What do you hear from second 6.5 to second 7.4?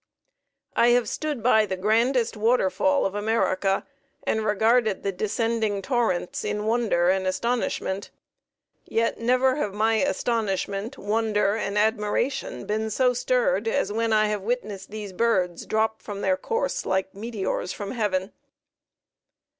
wonder and